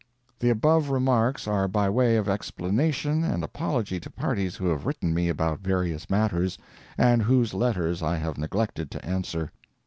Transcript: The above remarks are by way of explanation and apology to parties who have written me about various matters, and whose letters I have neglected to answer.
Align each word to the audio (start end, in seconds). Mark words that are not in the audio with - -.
The 0.39 0.49
above 0.49 0.89
remarks 0.89 1.47
are 1.47 1.67
by 1.67 1.87
way 1.87 2.15
of 2.17 2.27
explanation 2.27 3.23
and 3.23 3.43
apology 3.43 3.99
to 3.99 4.09
parties 4.09 4.55
who 4.55 4.65
have 4.69 4.87
written 4.87 5.13
me 5.13 5.29
about 5.29 5.59
various 5.59 6.09
matters, 6.09 6.57
and 6.97 7.21
whose 7.21 7.53
letters 7.53 8.01
I 8.01 8.15
have 8.17 8.35
neglected 8.39 8.89
to 8.89 9.05
answer. 9.05 9.51